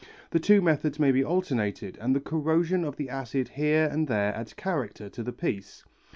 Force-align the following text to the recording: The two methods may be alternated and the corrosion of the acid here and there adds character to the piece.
The 0.31 0.39
two 0.39 0.63
methods 0.63 0.97
may 0.97 1.11
be 1.11 1.23
alternated 1.23 1.95
and 2.01 2.15
the 2.15 2.19
corrosion 2.19 2.83
of 2.83 2.95
the 2.95 3.07
acid 3.07 3.49
here 3.49 3.85
and 3.85 4.07
there 4.07 4.33
adds 4.33 4.51
character 4.55 5.09
to 5.11 5.21
the 5.21 5.31
piece. 5.31 5.85